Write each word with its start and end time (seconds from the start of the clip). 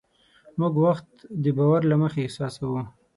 موږ 0.59 0.73
وخت 0.85 1.09
د 1.43 1.45
باور 1.57 1.81
له 1.91 1.95
مخې 2.01 2.19
احساسوو. 2.23 2.81